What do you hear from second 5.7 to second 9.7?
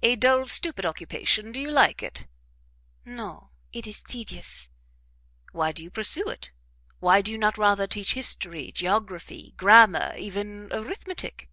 do you pursue it? Why do you not rather teach history, geography,